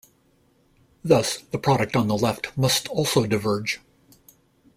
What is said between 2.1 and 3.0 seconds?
left must